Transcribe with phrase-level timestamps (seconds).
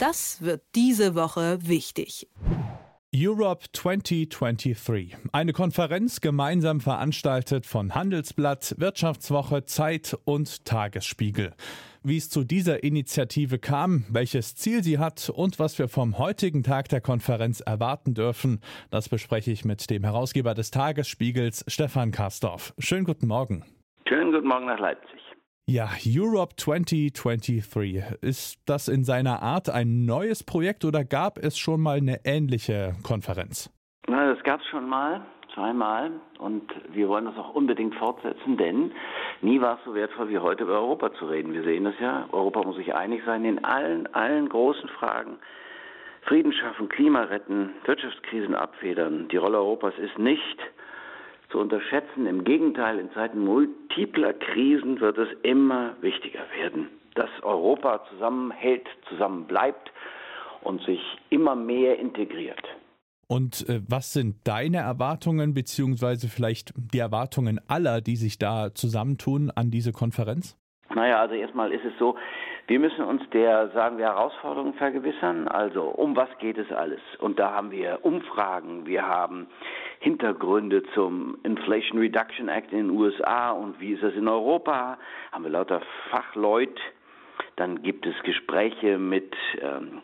[0.00, 2.26] Das wird diese Woche wichtig.
[3.14, 5.14] Europe 2023.
[5.30, 11.52] Eine Konferenz gemeinsam veranstaltet von Handelsblatt, Wirtschaftswoche, Zeit und Tagesspiegel.
[12.02, 16.62] Wie es zu dieser Initiative kam, welches Ziel sie hat und was wir vom heutigen
[16.62, 18.60] Tag der Konferenz erwarten dürfen,
[18.90, 22.72] das bespreche ich mit dem Herausgeber des Tagesspiegels, Stefan Karsdorf.
[22.78, 23.66] Schönen guten Morgen.
[24.08, 25.29] Schönen guten Morgen nach Leipzig.
[25.72, 28.02] Ja, Europe 2023.
[28.22, 32.94] Ist das in seiner Art ein neues Projekt oder gab es schon mal eine ähnliche
[33.04, 33.70] Konferenz?
[34.08, 35.24] Na, das gab es schon mal,
[35.54, 36.10] zweimal.
[36.40, 38.90] Und wir wollen das auch unbedingt fortsetzen, denn
[39.42, 41.52] nie war es so wertvoll wie heute über Europa zu reden.
[41.52, 42.26] Wir sehen das ja.
[42.32, 45.38] Europa muss sich einig sein in allen, allen großen Fragen.
[46.22, 49.28] Frieden schaffen, Klima retten, Wirtschaftskrisen abfedern.
[49.28, 50.58] Die Rolle Europas ist nicht
[51.50, 52.26] zu unterschätzen.
[52.26, 59.92] Im Gegenteil, in Zeiten multipler Krisen wird es immer wichtiger werden, dass Europa zusammenhält, zusammenbleibt
[60.62, 61.00] und sich
[61.30, 62.62] immer mehr integriert.
[63.26, 69.52] Und äh, was sind deine Erwartungen beziehungsweise vielleicht die Erwartungen aller, die sich da zusammentun
[69.54, 70.56] an diese Konferenz?
[70.92, 72.16] Naja, also erstmal ist es so,
[72.70, 75.48] wir müssen uns der, sagen wir, Herausforderungen vergewissern.
[75.48, 77.00] Also um was geht es alles?
[77.18, 79.48] Und da haben wir Umfragen, wir haben
[79.98, 84.98] Hintergründe zum Inflation Reduction Act in den USA und wie ist das in Europa?
[85.32, 86.80] Haben wir lauter Fachleute.
[87.56, 90.02] Dann gibt es Gespräche mit ähm,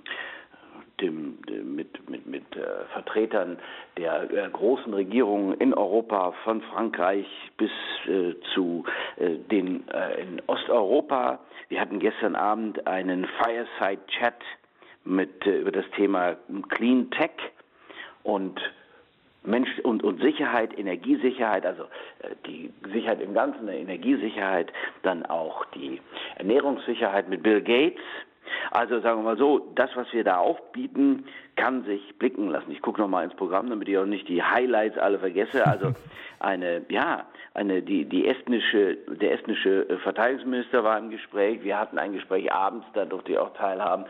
[1.01, 3.59] dem, mit, mit, mit äh, Vertretern
[3.97, 7.71] der äh, großen Regierungen in Europa, von Frankreich bis
[8.07, 8.85] äh, zu
[9.17, 11.39] äh, den äh, in Osteuropa.
[11.69, 14.35] Wir hatten gestern Abend einen Fireside Chat
[15.05, 16.37] mit äh, über das Thema
[16.69, 17.33] Clean Tech
[18.23, 18.61] und
[19.47, 21.85] Mensch und, und Sicherheit, Energiesicherheit, also
[22.21, 24.73] äh, die Sicherheit im Ganzen, Energiesicherheit,
[25.03, 26.01] dann auch die
[26.37, 28.03] Ernährungssicherheit mit Bill Gates.
[28.71, 31.25] Also sagen wir mal so, das, was wir da aufbieten,
[31.57, 32.71] kann sich blicken lassen.
[32.71, 35.67] Ich gucke nochmal ins Programm, damit ich auch nicht die Highlights alle vergesse.
[35.67, 35.93] Also
[36.41, 41.63] eine, ja, eine, die, die estnische, der estnische Verteidigungsminister war im Gespräch.
[41.63, 44.07] Wir hatten ein Gespräch abends, da durfte ich auch teilhaben.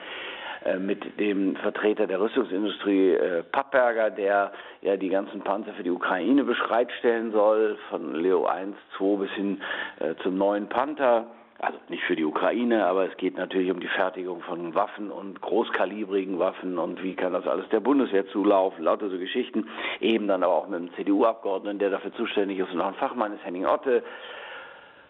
[0.67, 4.53] Äh, mit dem Vertreter der Rüstungsindustrie äh, Pappberger, der
[4.83, 9.61] ja die ganzen Panzer für die Ukraine bereitstellen soll, von Leo 1, 2 bis hin
[10.01, 11.27] äh, zum neuen Panther.
[11.59, 15.41] Also nicht für die Ukraine, aber es geht natürlich um die Fertigung von Waffen und
[15.41, 19.67] großkalibrigen Waffen und wie kann das alles der Bundeswehr zulaufen, lauter so Geschichten.
[20.01, 23.33] Eben dann aber auch mit einem CDU-Abgeordneten, der dafür zuständig ist und auch ein Fachmann
[23.33, 24.03] ist, Henning Otte.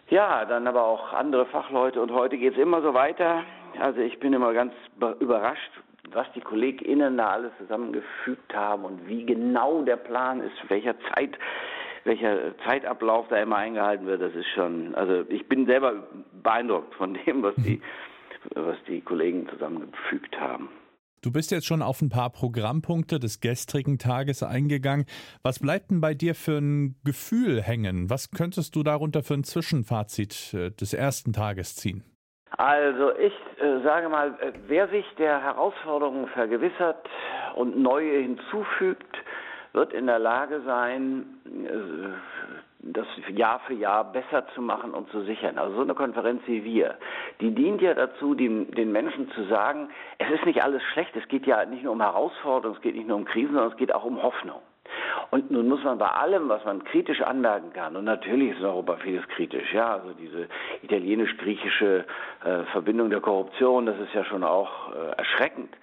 [0.09, 3.43] Ja, dann aber auch andere Fachleute und heute geht es immer so weiter.
[3.81, 4.73] Also ich bin immer ganz
[5.19, 5.73] überrascht,
[6.13, 11.37] was die KollegInnen da alles zusammengefügt haben und wie genau der Plan ist, welcher Zeit,
[12.07, 14.23] welcher Zeitablauf da immer eingehalten wird.
[14.23, 16.07] Das ist schon, also ich bin selber
[16.43, 17.81] beeindruckt von dem, was die,
[18.55, 20.69] was die Kollegen zusammengefügt haben.
[21.23, 25.07] Du bist jetzt schon auf ein paar Programmpunkte des gestrigen Tages eingegangen.
[25.43, 28.09] Was bleibt denn bei dir für ein Gefühl hängen?
[28.11, 32.05] Was könntest du darunter für ein Zwischenfazit äh, des ersten Tages ziehen?
[32.57, 37.09] Also ich äh, sage mal, äh, wer sich der Herausforderungen vergewissert
[37.57, 39.17] und neue hinzufügt,
[39.77, 42.09] wird in der Lage sein, äh,
[42.81, 45.59] das Jahr für Jahr besser zu machen und zu sichern.
[45.59, 46.97] Also so eine Konferenz wie wir,
[47.41, 49.89] die dient ja dazu, den, Menschen zu sagen,
[50.19, 53.09] es ist nicht alles schlecht, es geht ja nicht nur um Herausforderungen, es geht nicht
[53.09, 54.61] nur um Krisen, sondern es geht auch um Hoffnung.
[55.31, 58.67] Und nun muss man bei allem, was man kritisch anmerken kann, und natürlich ist in
[58.67, 60.47] Europa vieles kritisch, ja, also diese
[60.83, 62.05] italienisch-griechische
[62.45, 65.77] äh, Verbindung der Korruption, das ist ja schon auch äh, erschreckend.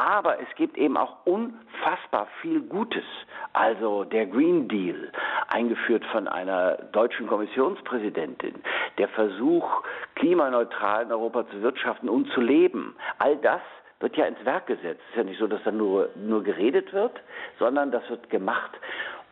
[0.00, 3.04] Aber es gibt eben auch unfassbar viel Gutes.
[3.52, 5.12] Also der Green Deal,
[5.48, 8.54] eingeführt von einer deutschen Kommissionspräsidentin,
[8.96, 9.82] der Versuch,
[10.14, 12.96] klimaneutral in Europa zu wirtschaften und zu leben.
[13.18, 13.60] All das
[13.98, 15.02] wird ja ins Werk gesetzt.
[15.02, 17.20] Es ist ja nicht so, dass da nur, nur geredet wird,
[17.58, 18.70] sondern das wird gemacht.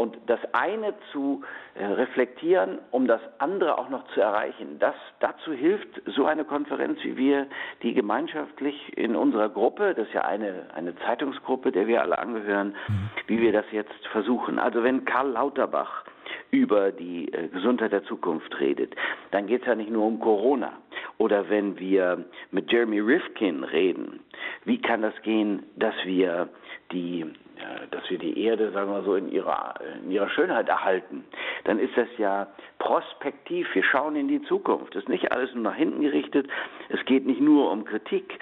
[0.01, 1.43] Und das eine zu
[1.75, 7.01] äh, reflektieren, um das andere auch noch zu erreichen, das dazu hilft so eine Konferenz,
[7.03, 7.49] wie wir
[7.83, 12.77] die gemeinschaftlich in unserer Gruppe, das ist ja eine, eine Zeitungsgruppe, der wir alle angehören,
[12.87, 13.11] mhm.
[13.27, 14.61] wie wir das jetzt versuchen.
[14.61, 16.05] Also wenn Karl Lauterbach
[16.53, 18.95] über die äh, Gesundheit der Zukunft redet,
[19.33, 20.75] dann geht es ja nicht nur um Corona.
[21.19, 24.21] Oder wenn wir mit Jeremy Rifkin reden,
[24.65, 26.49] wie kann das gehen, dass wir
[26.93, 27.27] die
[27.91, 31.25] dass wir die Erde, sagen wir so, in ihrer, in ihrer Schönheit erhalten,
[31.65, 32.47] dann ist das ja
[32.79, 33.67] prospektiv.
[33.75, 34.95] Wir schauen in die Zukunft.
[34.95, 36.49] Es ist nicht alles nur nach hinten gerichtet.
[36.89, 38.39] Es geht nicht nur um Kritik.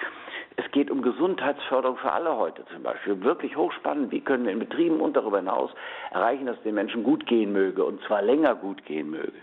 [0.55, 3.21] Es geht um Gesundheitsförderung für alle heute zum Beispiel.
[3.21, 4.11] Wirklich hochspannend.
[4.11, 5.71] Wie können wir in Betrieben und darüber hinaus
[6.11, 9.33] erreichen, dass es den Menschen gut gehen möge und zwar länger gut gehen möge.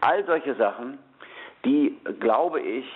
[0.00, 0.98] All solche Sachen,
[1.64, 2.86] die, glaube ich,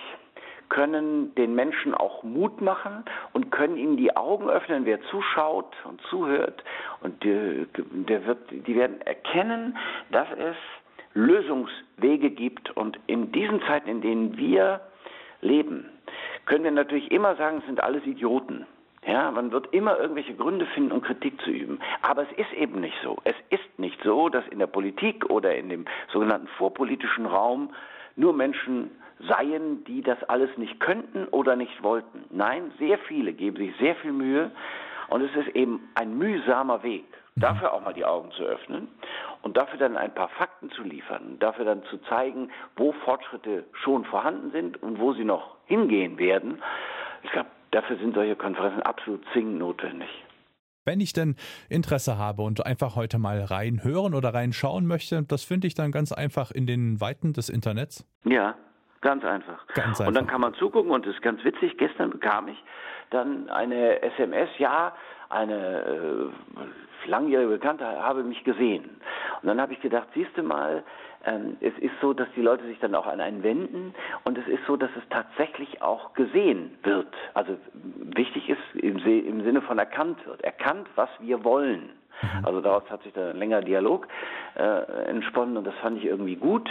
[0.73, 6.01] können den Menschen auch Mut machen und können ihnen die Augen öffnen, wer zuschaut und
[6.09, 6.63] zuhört.
[7.01, 7.67] Und die,
[8.07, 9.77] der wird, die werden erkennen,
[10.11, 10.55] dass es
[11.13, 12.71] Lösungswege gibt.
[12.71, 14.81] Und in diesen Zeiten, in denen wir
[15.41, 15.89] leben,
[16.47, 18.65] können wir natürlich immer sagen, es sind alles Idioten.
[19.05, 21.79] Ja, man wird immer irgendwelche Gründe finden, um Kritik zu üben.
[22.01, 23.17] Aber es ist eben nicht so.
[23.25, 27.75] Es ist nicht so, dass in der Politik oder in dem sogenannten vorpolitischen Raum
[28.15, 28.89] nur Menschen
[29.27, 32.25] seien, die das alles nicht könnten oder nicht wollten.
[32.29, 34.51] Nein, sehr viele geben sich sehr viel Mühe
[35.09, 37.05] und es ist eben ein mühsamer Weg,
[37.35, 38.87] dafür auch mal die Augen zu öffnen
[39.41, 44.05] und dafür dann ein paar Fakten zu liefern, dafür dann zu zeigen, wo Fortschritte schon
[44.05, 46.61] vorhanden sind und wo sie noch hingehen werden.
[47.23, 50.09] Ich glaube, dafür sind solche Konferenzen absolut zwingend notwendig.
[50.85, 51.37] Wenn ich denn
[51.69, 56.11] Interesse habe und einfach heute mal reinhören oder reinschauen möchte, das finde ich dann ganz
[56.11, 58.05] einfach in den Weiten des Internets.
[58.25, 58.55] Ja,
[59.03, 59.65] ganz einfach.
[59.75, 60.07] Ganz einfach.
[60.07, 62.63] Und dann kann man zugucken und es ist ganz witzig, gestern bekam ich
[63.11, 64.93] dann eine SMS, ja,
[65.29, 66.31] eine
[67.05, 69.01] äh, langjährige Bekannte habe mich gesehen.
[69.41, 70.83] Und dann habe ich gedacht, siehst du mal,
[71.25, 74.47] ähm, es ist so, dass die Leute sich dann auch an einen wenden und es
[74.47, 77.13] ist so, dass es tatsächlich auch gesehen wird.
[77.33, 77.57] Also
[78.15, 80.43] wichtig ist im, im Sinne von erkannt wird.
[80.43, 81.89] Erkannt, was wir wollen.
[82.21, 82.45] Mhm.
[82.45, 84.07] Also daraus hat sich dann ein längerer Dialog
[84.55, 84.63] äh,
[85.07, 86.69] entsponnen und das fand ich irgendwie gut.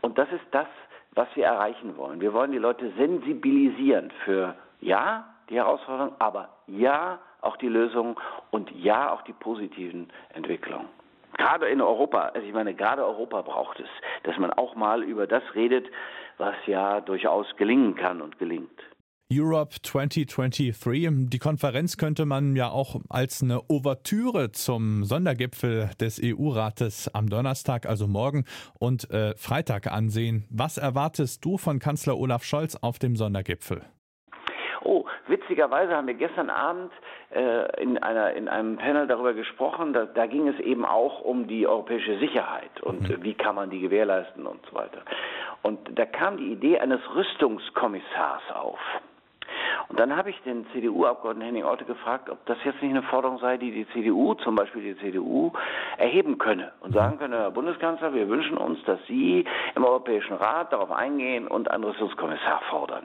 [0.00, 0.66] Und das ist das,
[1.14, 2.20] was wir erreichen wollen.
[2.20, 8.16] Wir wollen die Leute sensibilisieren für ja, die Herausforderung, aber ja, auch die Lösungen
[8.50, 10.88] und ja, auch die positiven Entwicklungen.
[11.36, 13.88] Gerade in Europa, also ich meine, gerade Europa braucht es,
[14.24, 15.86] dass man auch mal über das redet,
[16.38, 18.80] was ja durchaus gelingen kann und gelingt.
[19.32, 21.28] Europe 2023.
[21.30, 27.86] Die Konferenz könnte man ja auch als eine Ouvertüre zum Sondergipfel des EU-Rates am Donnerstag,
[27.86, 28.44] also morgen
[28.80, 30.46] und äh, Freitag ansehen.
[30.50, 33.82] Was erwartest du von Kanzler Olaf Scholz auf dem Sondergipfel?
[34.82, 36.90] Oh, witzigerweise haben wir gestern Abend
[37.32, 39.92] äh, in, einer, in einem Panel darüber gesprochen.
[39.92, 43.22] Da, da, ging es eben auch um die europäische Sicherheit und mhm.
[43.22, 45.02] wie kann man die gewährleisten und so weiter.
[45.62, 48.80] Und da kam die Idee eines Rüstungskommissars auf.
[49.90, 53.40] Und dann habe ich den CDU-Abgeordneten Henning Orte gefragt, ob das jetzt nicht eine Forderung
[53.40, 55.52] sei, die die CDU, zum Beispiel die CDU,
[55.98, 59.44] erheben könne und sagen könne, Herr Bundeskanzler, wir wünschen uns, dass Sie
[59.74, 63.04] im Europäischen Rat darauf eingehen und einen Rüstungskommissar fordern.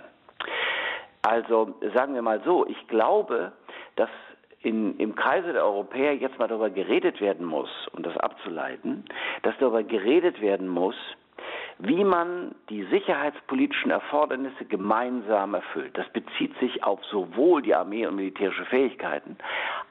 [1.24, 3.52] Also sagen wir mal so, ich glaube,
[3.96, 4.10] dass
[4.62, 9.06] in, im Kreise der Europäer jetzt mal darüber geredet werden muss, um das abzuleiten,
[9.42, 10.96] dass darüber geredet werden muss,
[11.80, 15.98] wie man die sicherheitspolitischen Erfordernisse gemeinsam erfüllt.
[15.98, 19.38] Das bezieht sich auf sowohl die Armee und militärische Fähigkeiten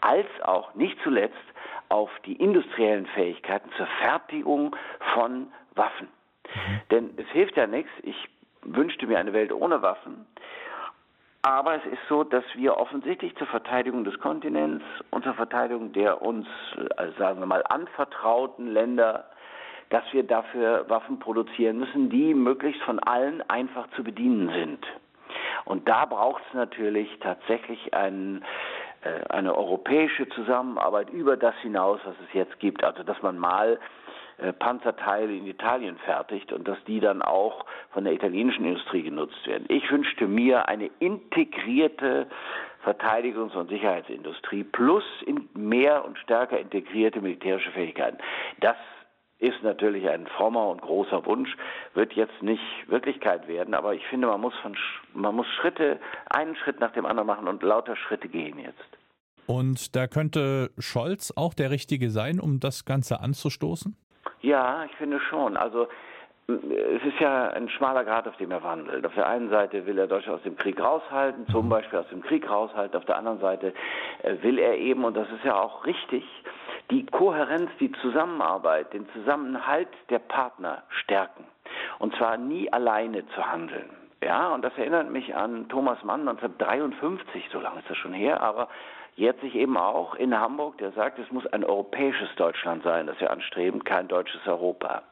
[0.00, 1.34] als auch nicht zuletzt
[1.90, 4.75] auf die industriellen Fähigkeiten zur Fertigung
[5.14, 6.08] von Waffen.
[6.54, 6.81] Mhm.
[6.90, 8.16] Denn es hilft ja nichts, ich
[8.62, 10.26] wünschte mir eine Welt ohne Waffen,
[11.42, 16.22] aber es ist so, dass wir offensichtlich zur Verteidigung des Kontinents und zur Verteidigung der
[16.22, 16.46] uns,
[16.96, 19.26] also sagen wir mal, anvertrauten Länder
[19.94, 24.85] dass wir dafür Waffen produzieren müssen, die möglichst von allen einfach zu bedienen sind.
[25.67, 28.44] Und da braucht es natürlich tatsächlich ein,
[29.05, 32.82] äh, eine europäische Zusammenarbeit über das hinaus, was es jetzt gibt.
[32.82, 33.79] Also dass man mal
[34.38, 39.47] äh, Panzerteile in Italien fertigt und dass die dann auch von der italienischen Industrie genutzt
[39.47, 39.64] werden.
[39.69, 42.26] Ich wünschte mir eine integrierte
[42.85, 45.04] Verteidigungs- und Sicherheitsindustrie plus
[45.54, 48.18] mehr und stärker integrierte militärische Fähigkeiten.
[48.59, 48.76] Das
[49.44, 51.54] ist natürlich ein frommer und großer Wunsch,
[51.92, 54.76] wird jetzt nicht Wirklichkeit werden, aber ich finde, man muss, von,
[55.12, 58.98] man muss Schritte, einen Schritt nach dem anderen machen und lauter Schritte gehen jetzt.
[59.46, 63.94] Und da könnte Scholz auch der Richtige sein, um das Ganze anzustoßen?
[64.40, 65.58] Ja, ich finde schon.
[65.58, 65.88] Also
[66.46, 69.04] es ist ja ein schmaler Grad, auf dem er wandelt.
[69.06, 71.70] Auf der einen Seite will er Deutschland aus dem Krieg raushalten, zum mhm.
[71.70, 72.96] Beispiel aus dem Krieg raushalten.
[72.98, 73.72] Auf der anderen Seite
[74.22, 76.24] äh, will er eben, und das ist ja auch richtig,
[76.91, 81.45] die Kohärenz, die Zusammenarbeit, den Zusammenhalt der Partner stärken.
[81.99, 83.91] Und zwar nie alleine zu handeln.
[84.23, 88.41] Ja, und das erinnert mich an Thomas Mann 1953, so lange ist das schon her,
[88.41, 88.69] aber
[89.17, 93.21] jetzt sich eben auch in Hamburg, der sagt, es muss ein europäisches Deutschland sein, das
[93.21, 95.03] wir anstreben, kein deutsches Europa.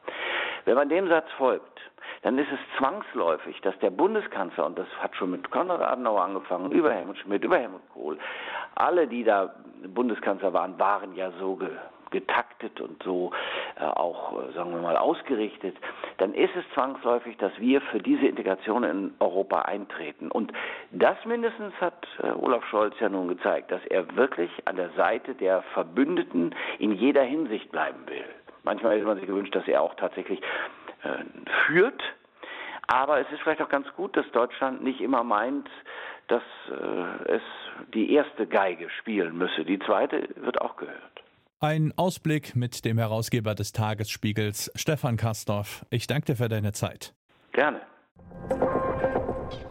[0.65, 1.79] Wenn man dem Satz folgt,
[2.23, 6.71] dann ist es zwangsläufig, dass der Bundeskanzler, und das hat schon mit Konrad Adenauer angefangen,
[6.71, 8.17] über Helmut Schmidt, über Helmut Kohl,
[8.75, 9.53] alle, die da
[9.87, 11.69] Bundeskanzler waren, waren ja so ge
[12.13, 13.31] getaktet und so
[13.75, 15.75] äh, auch, äh, sagen wir mal, ausgerichtet,
[16.19, 20.29] dann ist es zwangsläufig, dass wir für diese Integration in Europa eintreten.
[20.29, 20.53] Und
[20.91, 25.33] das mindestens hat äh, Olaf Scholz ja nun gezeigt, dass er wirklich an der Seite
[25.33, 28.25] der Verbündeten in jeder Hinsicht bleiben will.
[28.63, 30.39] Manchmal hätte man sich gewünscht, dass er auch tatsächlich
[31.01, 31.23] äh,
[31.65, 32.03] führt,
[32.87, 35.69] Aber es ist vielleicht auch ganz gut, dass Deutschland nicht immer meint,
[36.27, 37.41] dass äh, es
[37.93, 39.65] die erste Geige spielen müsse.
[39.65, 41.23] Die zweite wird auch gehört.
[41.59, 45.85] Ein Ausblick mit dem Herausgeber des Tagesspiegels, Stefan Kastorf.
[45.89, 47.13] Ich danke dir für deine Zeit.
[47.53, 47.81] Gerne.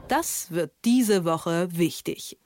[0.09, 2.39] Das wird diese Woche wichtig.